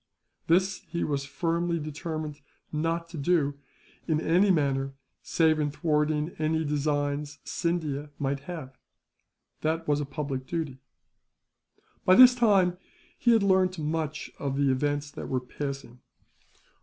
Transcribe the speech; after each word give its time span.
This 0.47 0.79
he 0.89 1.03
was 1.03 1.25
firmly 1.25 1.77
determined 1.79 2.41
not 2.71 3.07
to 3.09 3.19
do, 3.19 3.59
in 4.07 4.19
any 4.19 4.49
matter 4.49 4.95
save 5.21 5.59
in 5.59 5.69
thwarting 5.69 6.35
any 6.39 6.65
designs 6.65 7.37
Scindia 7.43 8.09
might 8.17 8.39
have. 8.49 8.75
That 9.61 9.87
was 9.87 9.99
a 10.01 10.05
public 10.07 10.47
duty. 10.47 10.79
By 12.03 12.15
this 12.15 12.33
time, 12.33 12.79
he 13.15 13.33
had 13.33 13.43
learnt 13.43 13.77
much 13.77 14.31
of 14.39 14.57
the 14.57 14.71
events 14.71 15.11
that 15.11 15.29
were 15.29 15.39
passing. 15.39 15.99